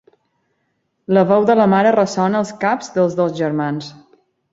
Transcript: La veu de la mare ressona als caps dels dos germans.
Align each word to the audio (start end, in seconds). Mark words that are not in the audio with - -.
La 1.17 1.23
veu 1.31 1.45
de 1.49 1.55
la 1.59 1.67
mare 1.73 1.91
ressona 1.97 2.39
als 2.39 2.53
caps 2.65 2.89
dels 2.97 3.19
dos 3.21 3.37
germans. 3.41 3.91